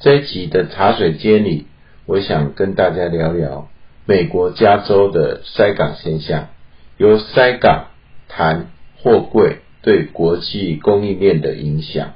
[0.00, 1.66] 这一集的茶水间里，
[2.06, 3.68] 我想跟大家聊聊
[4.06, 6.50] 美国加州的塞港现象，
[6.98, 7.88] 由塞港
[8.28, 8.66] 谈
[8.98, 12.12] 货柜对国际供应链的影响。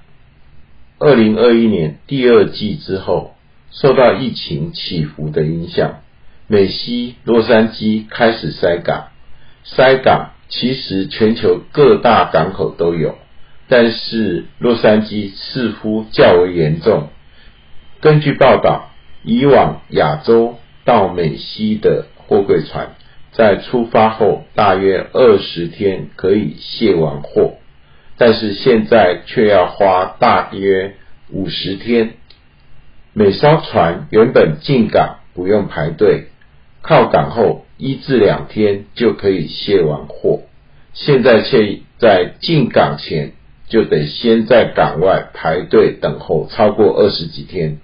[1.01, 3.35] 二零二一年第二季之后，
[3.73, 6.03] 受到疫情起伏的影响，
[6.47, 9.09] 美西洛杉矶开始塞港。
[9.65, 13.17] 塞港其实全球各大港口都有。
[13.67, 17.09] 但是洛杉矶似乎较为严重。
[18.03, 18.91] 根据报道，
[19.23, 22.97] 以往亚洲到美西的货柜船，
[23.31, 27.55] 在出发后大约二十天可以卸完货，
[28.19, 30.95] 但是现在却要花大约
[31.31, 32.15] 五十天。
[33.13, 36.25] 每艘船原本进港不用排队，
[36.83, 40.41] 靠港后一至两天就可以卸完货，
[40.93, 43.35] 现在却在进港前。
[43.69, 47.79] 就得先在港外排队等候超过二十几天，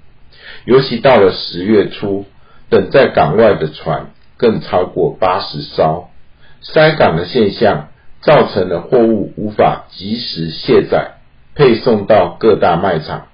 [0.69, 2.27] 尤其到了十月初，
[2.69, 6.11] 等在港外的船更超过八十艘。
[6.61, 7.89] 塞港的现象
[8.21, 11.13] 造成了货物无法及时卸载，
[11.55, 13.29] 配送到各大卖场。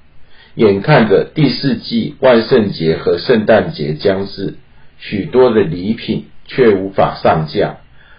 [0.55, 4.55] 眼看着第四季万圣节和圣诞节将至，
[5.01, 7.79] 许多的礼品却无法上架，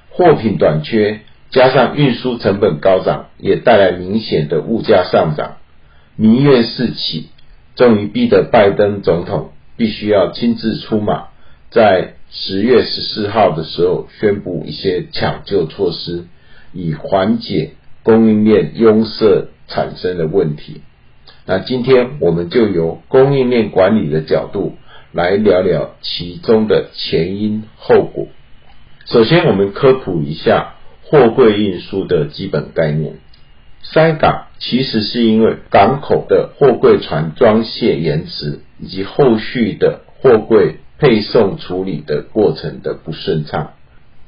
[0.10, 1.22] 货品短缺。
[1.52, 5.56] 加上运输成本高涨，也带来明显的物价上涨，
[6.18, 7.30] 民怨四起，
[7.76, 11.28] 终于逼得拜登总统必须要亲自出马，
[11.70, 16.26] 在十月十四号的时候宣布一些抢救措施，
[16.74, 17.72] 以缓解
[18.04, 20.82] 供应链拥塞产生的问题。
[21.46, 24.76] 那今天我们就由供应链管理的角度
[25.12, 28.28] 来聊聊其中的前因后果。
[29.06, 30.72] 首先，我们科普一下。
[31.08, 33.18] 货柜运输的基本概念，
[33.84, 43.74] 塞港其实是因为港口的货柜船装卸延迟，以及后续的货柜配送处理的过程的不顺畅。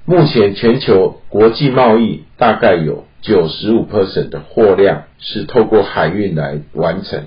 [0.06, 7.24] 目前全球国际贸易大概有九十五 percent 的货量是透过海运来完成，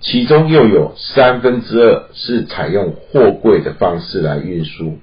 [0.00, 4.98] 其中又有三分之二是采用货柜的方式来运输。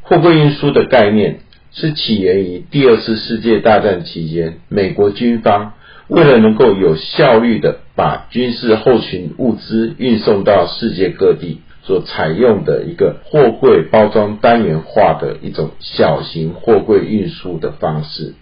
[0.00, 1.40] 货柜运输的概念。
[1.74, 5.72] 是起源于第二次世界大战期间，美国军方
[6.08, 18.34] 为了能够有效率的把军事后勤物资运送到世界各地，所采用的一个货柜包装单元化的一种小型货柜运输的方式。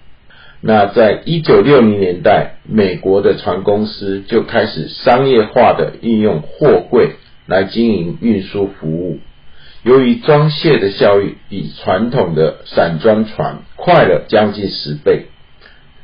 [0.62, 7.12] 那在一九六零年代，美国的船公司就开始商业化的运用货柜
[7.46, 9.20] 来经营运输服务。
[9.82, 15.28] 由于装卸的效率比传统的散装船快了将近十倍，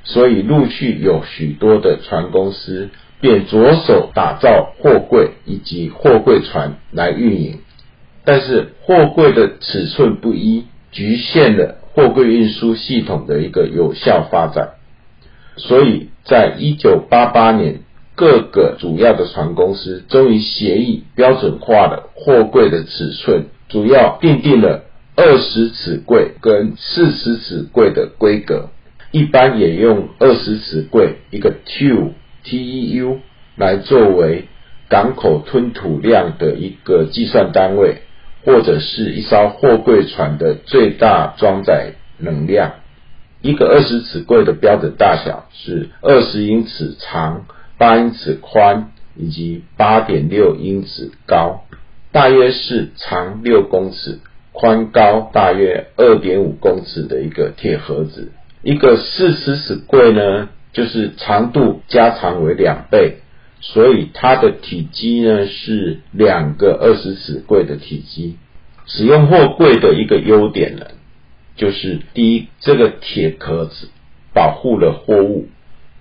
[0.06, 2.90] 所以陆续有许多的船公司
[3.20, 7.58] 便着手打造货柜以及货柜船来运营。
[8.24, 14.74] 但是货柜的尺寸不一，局限了货柜运输系统的一个有效发展。
[15.56, 17.80] 所以在一九八八年，
[18.14, 23.46] 各个主要的船公司终于协议标准化了货柜的尺寸。
[23.68, 24.84] 主要定定了
[25.16, 28.70] 二十尺柜跟四十尺柜的规格，
[29.16, 32.10] 一般也用二十尺柜一个 TEU
[32.44, 33.20] T E U
[33.56, 34.44] 来作为
[34.90, 38.02] 港口吞吐量的一个计算单位，
[38.44, 42.74] 或者是一艘货柜船的最大装载能量。
[43.40, 47.46] 一个二十尺柜的标准大小是二十英尺长、
[47.78, 51.64] 八英尺宽以及八点六英尺高。
[52.12, 54.18] 大约是长六公尺，
[54.52, 58.32] 宽高大约二点五公尺的一个铁盒子。
[58.66, 63.18] 一个四十尺柜呢，就是长度加长为两倍，
[63.60, 68.38] 所以它的体积呢是两个二十尺柜的体积。
[68.84, 70.86] 使用货柜的一个优点呢，
[71.54, 73.88] 就是第一，这个铁壳子
[74.34, 75.46] 保护了货物，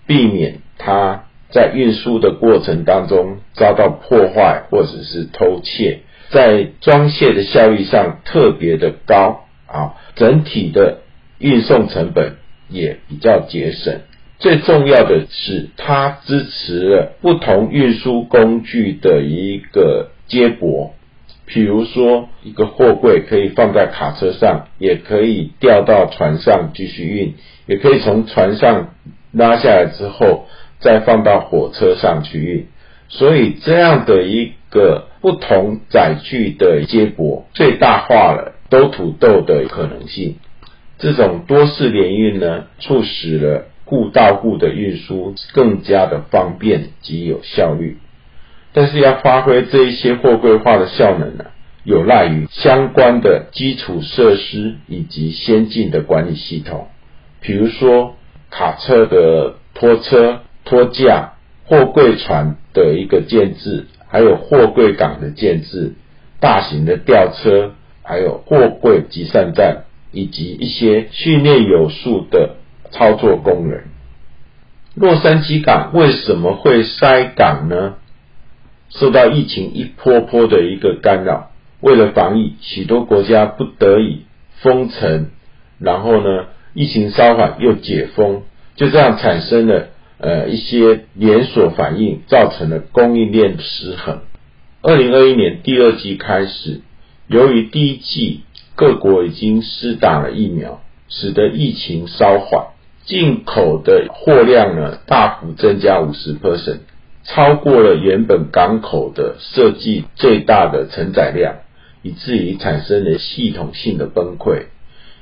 [0.07, 1.25] 避免它。
[1.51, 5.99] 在运输的过程当中遭到破坏或者是偷窃，
[6.31, 11.01] 在装卸的效率上特别的高啊，整体的
[11.37, 12.37] 运送成本
[12.69, 14.01] 也比较节省。
[14.37, 20.93] 最重要的是，它支持了不同运输工具的一个接驳，
[21.45, 27.35] 比如说一个货柜可以放在卡车上，也可以吊到船上继续运，
[27.65, 28.93] 也可以从船上
[29.31, 30.47] 拉下来之后
[30.79, 32.67] 再放到火车上去运。
[33.07, 40.35] 所以这样的一个不同载具的接驳，最大化了兜土豆的可能性。
[40.97, 47.97] 这种多式联运呢，促使了户到户的运输更加的方便及有效率。
[48.73, 51.45] 但是要发挥这一些货柜化的效能呢，
[51.83, 56.87] 有赖于相关的基础设施以及先进的管理系统，
[57.41, 58.15] 比如说
[58.49, 61.33] 卡车的拖车、拖架、
[61.65, 65.93] 货柜船的一个建制，还有货柜港的建制、
[66.39, 69.83] 大型的吊车，还有货柜集散站。
[70.15, 72.55] 以及一些训练有素的
[72.89, 73.83] 操作工人。
[74.95, 77.95] 洛杉矶港为什么会塞港呢？
[78.89, 81.51] 受到疫情一波波的一个干扰，
[81.81, 84.21] 为了防疫，许多国家不得已
[84.61, 85.31] 封城，
[85.79, 88.43] 然后呢，疫情稍缓又解封，
[88.77, 94.21] 就这样产生了呃一些连锁反应，造成了供应链失衡。
[94.81, 96.79] 二零二一年第二季开始，
[97.27, 98.41] 由于第一季
[98.75, 102.67] 各国已经施打了疫苗，使得疫情稍缓，
[103.05, 106.79] 进口的货量呢大幅增加五十 percent，
[107.23, 111.55] 超过了原本港口的设计最大的承载量，
[112.01, 114.65] 以至于产生了系统性的崩溃。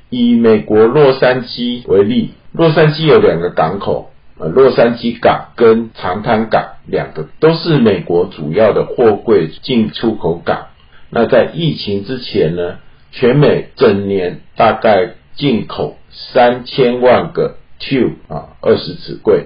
[0.09, 10.67] 以美国洛杉矶为例，洛杉矶有两个港口，呃，洛杉矶港跟长滩港两个都是美国主要的货柜进出口港。
[11.11, 12.77] 那在疫情之前呢？
[13.13, 19.45] 全美整年大概进口三千万个 tube 啊，二十尺柜，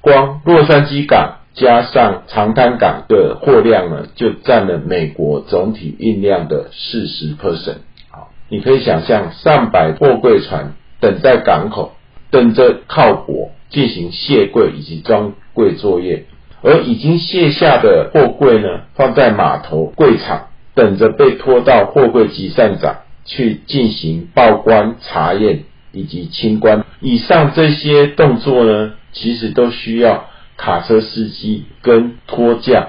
[0.00, 7.78] 光洛杉矶港加上长滩港的货量呢，就占了美国总体运量的四十 percent。
[8.10, 11.92] 好，你可以想象上百货柜船等在港口，
[12.30, 16.26] 等着靠泊进行卸柜以及装柜作业，
[16.62, 20.49] 而已经卸下的货柜呢，放在码头柜场。
[20.74, 26.84] 等着被拖到货柜集散站去进行报关、查验以及清关。
[27.00, 32.88] 以上这些动作呢，其实都需要卡车司机跟拖架，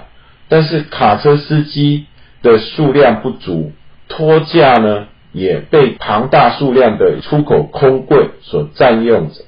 [0.49, 2.05] 但是卡车司机
[2.41, 3.71] 的数量不足，
[4.07, 9.41] 拖架呢也被庞大数量的出口空柜所占用着。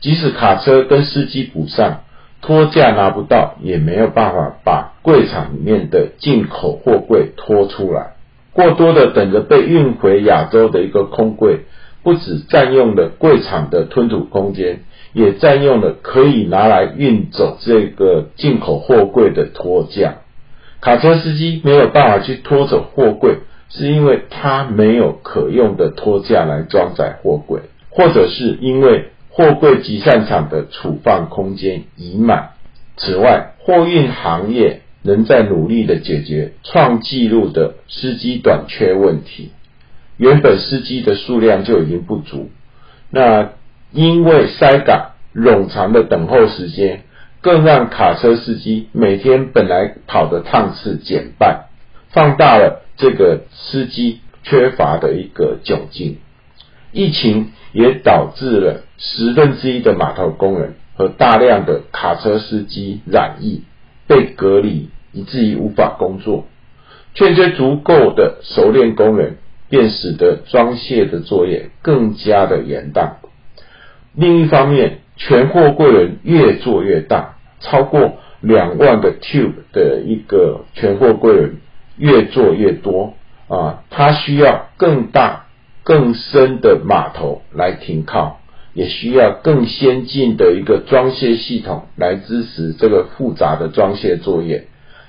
[0.00, 2.03] 即使卡车跟司机补上。
[2.46, 8.16] 拖架拿不到，也没有办法把柜场里面的进口货柜拖出来。
[8.52, 11.60] 过多的等着被运回亚洲的一个空柜，
[12.02, 14.80] 不止占用了柜场的吞吐空间，
[15.14, 20.16] 也占用了可以拿来运走这个进口货柜的拖架。
[20.82, 23.38] 卡车司机没有办法去拖走货柜，
[23.70, 29.06] 是因为他没有可用的拖架来装载货柜，或者是因为。
[29.36, 32.50] 货柜集散场的储放空间已满。
[32.96, 39.50] 此外，货运行业仍在努力的解决创纪录的司机短缺问题。
[40.18, 42.50] 原本司机的数量就已经不足，
[43.10, 43.50] 那
[43.90, 47.02] 因为塞港、冗长的等候时间，
[47.40, 51.64] 更让卡车司机每天本来跑的趟次减半，
[52.10, 56.18] 放大了这个司机缺乏的一个窘境。
[56.92, 63.62] 疫情也导致了十分之一的码头工人和大量的卡车司机染疫，
[64.06, 66.46] 被隔离，以至于无法工作。
[67.14, 69.36] 欠缺足够的熟练工人，
[69.68, 73.16] 便使得装卸的作业更加的严宕。
[74.14, 81.56] 另一方面，全货柜轮越做越大，超过两万个 tube 的一个全货柜轮
[81.98, 83.14] 越做越多
[83.48, 85.42] 啊，它需要更大。
[85.86, 88.40] 更深的码头来停靠，
[88.74, 94.66] 也需要更先进的一个装卸系统来支持这个复杂的装卸作业。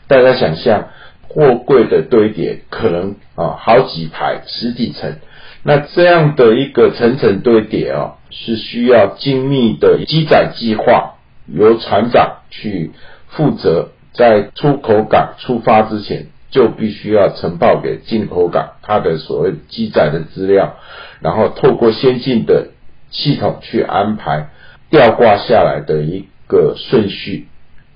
[0.08, 0.90] 大家想象，
[1.28, 5.16] 货柜的堆叠可能啊好几排、十几层，
[5.64, 11.16] 那这样的一个层层堆叠哦，是需要精密的机载计划，
[11.48, 12.92] 由船长去
[13.28, 16.28] 负责，在出口港出发之前。
[16.52, 20.76] 就必须要呈报给进口港它的所谓机载的资料，
[21.20, 22.68] 然后透过先进的
[23.10, 24.50] 系统去安排
[24.90, 27.48] 吊挂下来的一个顺序。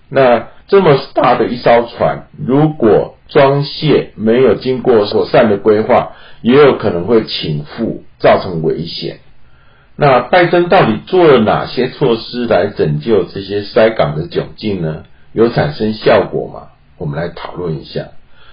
[0.10, 9.20] 那这么大的一艘船，如果装卸没有经过妥善的规划，也有可能会倾覆，造成危险。
[9.96, 15.04] 那拜登到底做了哪些措施来拯救这些塞港的窘境呢？
[15.34, 16.70] 有产生效果吗？
[16.98, 18.08] 我们来讨论一下。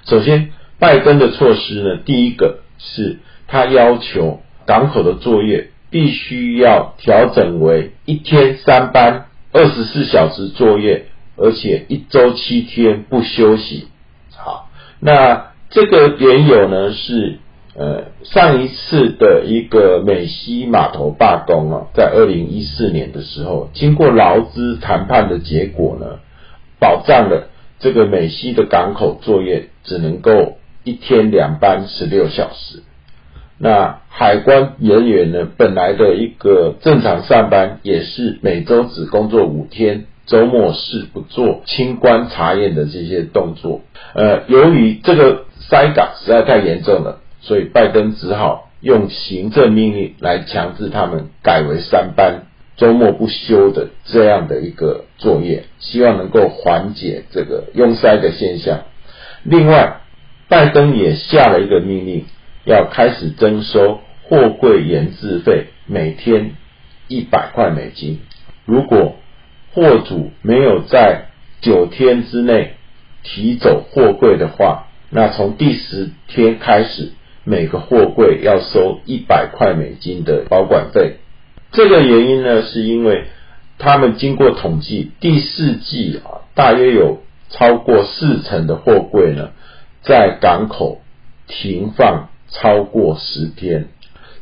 [0.04, 11.06] 首先，拜登的措施呢，第一个是他要求港口的作业必须要调整为一天三班，二十四小时作业，
[11.38, 13.88] 而且一周七天不休息。
[14.36, 14.68] 好，
[15.00, 17.38] 那这个缘由呢是。
[17.78, 26.20] 呃，上一次的一个美西码头罢工啊，在二零一四年的时候，经过劳资谈判的结果呢，
[26.78, 32.82] 保障了这个美西的港口作业只能够一天两班十六小时。
[33.58, 43.82] 那海关人员呢，本来的一个正常上班也是每周只工作五天，周末是不做清关查验的这些动作。
[44.14, 47.20] 呃，由于这个塞港实在太严重了。
[47.42, 52.46] 所以拜登只好用行政命令来强制他们改为三班
[52.76, 58.80] 周末不休的这样的一个作业，希望能够缓解这个拥塞的现象。
[59.44, 60.00] 另外，
[60.48, 62.25] 拜登也下了一个命令，
[62.66, 66.52] 要开始征收货柜延滞费，每天
[67.08, 68.20] 一百块美金。
[68.66, 69.16] 如果
[69.73, 71.28] 货主没有在
[71.62, 72.75] 九天之内
[73.23, 77.12] 提走货柜的话，那从第十天开始。
[77.49, 81.18] 每个货柜要收一百块美金的保管费，
[81.70, 83.26] 这个原因呢，是因为
[83.78, 89.50] 他们经过统计，第四季啊，大约有超过四成的货柜呢，
[90.02, 91.02] 在港口
[91.46, 93.88] 停放超过十天。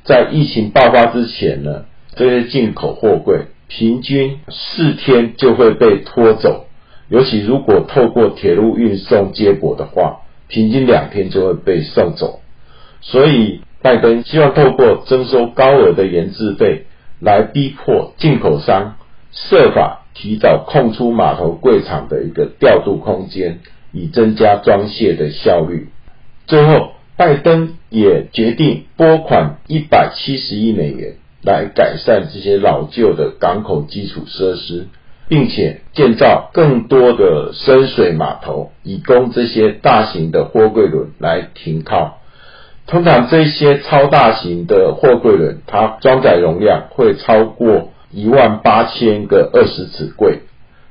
[0.05, 1.85] 在疫情爆发之前呢，
[2.15, 6.67] 这些进口货柜平均四天就会被拖走，
[7.09, 12.41] 尤其如果透过铁路运送接驳的话，平均两天就会被送走。
[13.01, 16.87] 所以，拜登希望透过征收高额的延滞费，
[17.21, 18.97] 来逼迫进口商
[19.31, 23.61] 设法提早空出码头柜场的一个调度空间，
[23.93, 25.89] 以增加装卸的效率。
[26.47, 34.89] 最后，拜登也决定拨款一百七十亿美元，来改善这些老旧的港口基础设施，
[35.29, 42.19] 并且建造更多的深水码头，以供这些大型的货柜轮来停靠。
[42.87, 50.41] 通常这些超大型的货柜轮，它装载容量会超过一万八千个二十尺柜，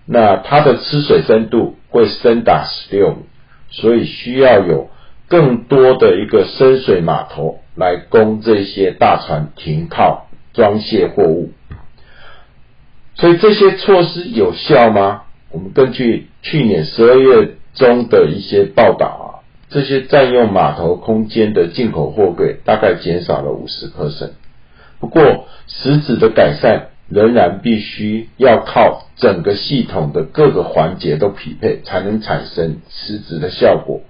[0.06, 3.18] 那它的吃水深度会深达十六米，
[3.70, 4.90] 所以需要有
[5.34, 11.50] 更多的一个深水码头来供这些大船停靠装卸货物。
[13.16, 15.24] 所以这些措施有效吗？
[15.50, 19.26] 我们根据去年十二月中的一些报道啊。
[19.72, 24.34] 这些占用码头空间的进口货柜大概减少了五十克升
[25.00, 34.02] 不过实质的改善仍然必须要靠整个系统的各个环节都匹配，才能产生实质的效果。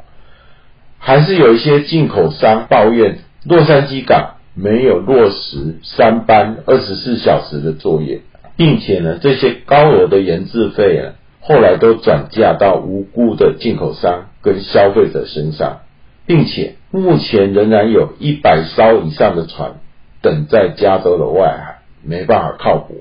[1.05, 8.21] 还是有一些进口商抱怨洛杉矶港没有落实三班二十四小时的作业，
[8.55, 11.13] 并且呢，这些高额的研制费啊。
[11.41, 15.79] 后来都转嫁到无辜的进口商跟消费者身上，
[16.25, 19.81] 并且目前仍然有一百艘以上的船
[20.21, 22.95] 等在加州的外海，没办法靠泊。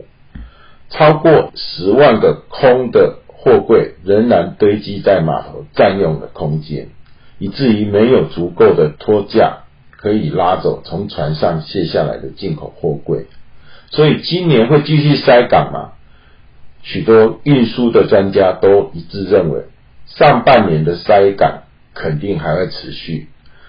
[0.91, 6.89] 超过十万个空的货柜仍然堆积在码头，占用了空间，
[7.43, 13.27] 以至于没有足够的拖架可以拉走从船上卸下来的进口货柜。
[13.91, 15.95] 所以今年会继续塞港吗？
[16.85, 19.65] 许多运输的专家都一致认为，
[20.07, 23.27] 上半年的塞港肯定还会持续。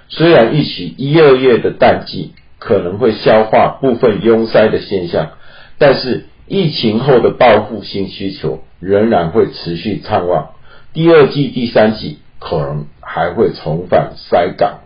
[0.07, 5.31] 虽然预期一二月的淡季可能会消化部分拥塞的现象，
[5.79, 10.51] 但是疫情后的报复性需求仍然会持续畅旺。
[10.93, 14.79] 第二季、第三季可能还会重返塞港。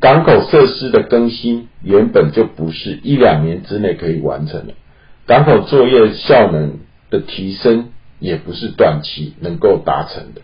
[0.00, 4.74] 港口设施的更新原本就不是一两年之内可以完成的，
[5.26, 6.78] 港口作业效能。
[7.08, 10.40] 的提升也不是短期能够达成的。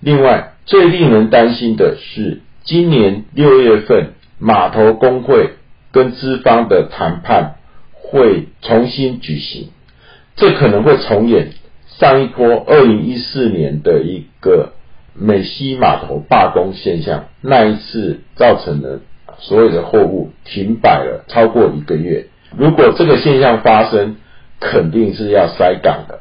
[0.00, 5.50] 另外，最令人担心的是，今年六月份码头工会
[5.92, 7.54] 跟资方的谈判
[7.92, 9.68] 会重新举行，
[10.34, 11.52] 这可能会重演
[11.86, 14.72] 上一波二零一四年的一个
[15.14, 17.26] 美西码头罢工现象。
[17.40, 19.00] 那一次造成了
[19.38, 22.26] 所有的货物停摆了超过一个月。
[22.56, 24.16] 如果这个现象发生，
[24.60, 26.20] 肯定是要塞港的。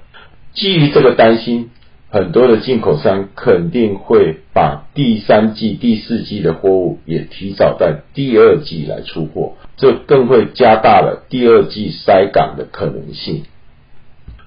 [0.53, 1.69] 基于这个担心，
[2.09, 13.43] 很多的进口商肯定会把第三季、第四季的货物也提早在第二季来出货，这更会加大了第二季塞港的可能性。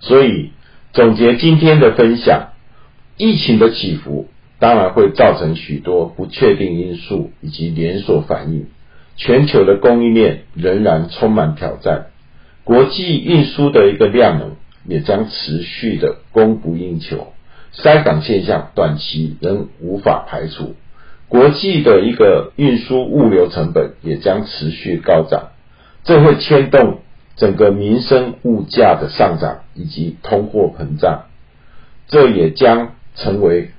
[0.01, 0.51] 所以，
[0.93, 2.49] 总结今天的分享，
[3.17, 8.67] 疫情的起伏当然会造成许多不确定因素以及连锁反应。
[9.17, 12.07] 全球的供应链仍然充满挑战，
[12.65, 14.57] 国际运输的一个量能
[14.87, 17.33] 也将持续的供不应求，
[17.73, 20.75] 塞港现象短期仍无法排除。
[21.29, 25.51] 国际的一个运输物流成本也将持续高涨，
[26.05, 26.99] 这会牵动
[27.37, 31.27] 整个民生物价的上涨以及通货膨胀，
[32.09, 33.71] 这也将成为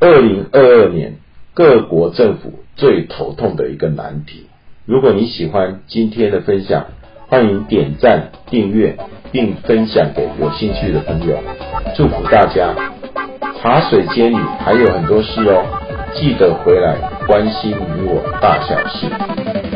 [0.00, 1.16] 二零二二年
[1.54, 4.46] 各国政府最头痛的一个难题。
[4.84, 6.86] 如果你喜欢今天的分享，
[7.26, 8.96] 欢迎点赞、订阅
[9.32, 11.36] 并分享给有兴趣的朋友。
[11.96, 12.76] 祝福大家！
[13.60, 15.64] 茶水间里还有很多事哦，
[16.14, 19.67] 记得回来关心你我大小事。